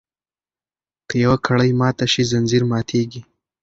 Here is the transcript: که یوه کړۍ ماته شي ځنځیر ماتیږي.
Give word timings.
که 1.07 1.15
یوه 1.23 1.37
کړۍ 1.45 1.71
ماته 1.81 2.05
شي 2.11 2.21
ځنځیر 2.31 2.63
ماتیږي. 2.71 3.21